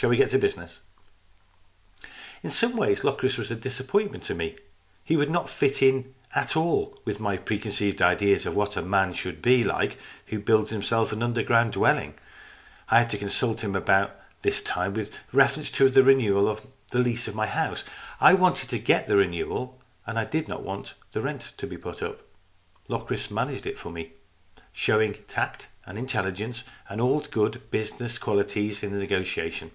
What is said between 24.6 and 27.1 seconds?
showing tact and intelligence and